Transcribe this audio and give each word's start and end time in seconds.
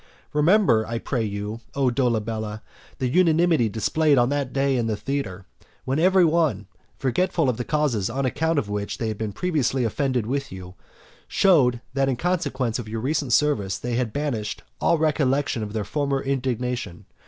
Remember, 0.33 0.83
I 0.87 0.97
pray 0.97 1.23
you, 1.23 1.59
O 1.75 1.91
Dolabella, 1.91 2.63
the 2.97 3.07
unanimity 3.07 3.69
displayed 3.69 4.17
on 4.17 4.29
that 4.29 4.51
day 4.51 4.75
in 4.75 4.87
the 4.87 4.97
theatre, 4.97 5.45
when 5.85 5.99
every 5.99 6.25
one, 6.25 6.65
forgetful 6.97 7.47
of 7.47 7.57
the 7.57 7.63
causes 7.63 8.09
on 8.09 8.25
account 8.25 8.57
of 8.57 8.67
which 8.67 8.97
they 8.97 9.09
had 9.09 9.19
been 9.19 9.31
previously 9.31 9.83
offended 9.83 10.25
with 10.25 10.51
you, 10.51 10.73
showed 11.27 11.81
that 11.93 12.09
in 12.09 12.15
consequence 12.15 12.79
of 12.79 12.89
your 12.89 12.99
recent 12.99 13.31
service 13.31 13.77
they 13.77 13.93
had 13.93 14.11
banished 14.11 14.63
all 14.79 14.97
recollection 14.97 15.61
of 15.61 15.71
their 15.73 15.85
former 15.85 16.19
indignation. 16.19 17.05